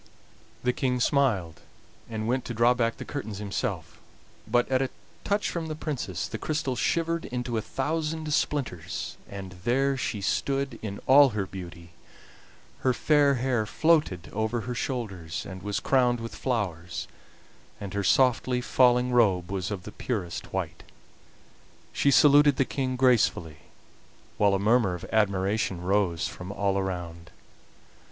[0.63, 1.61] The King smiled,
[2.09, 3.99] and went to draw back the curtains himself,
[4.47, 4.89] but at a
[5.23, 10.79] touch from the Princess the crystal shivered into a thousand splinters, and there she stood
[10.81, 11.91] in all her beauty;
[12.79, 17.07] her fair hair floated over her shoulders and was crowned with flowers,
[17.79, 20.81] and her softly falling robe was of the purest white.
[21.93, 23.57] She saluted the King gracefully,
[24.39, 27.29] while a murmur of admiration rose from all around.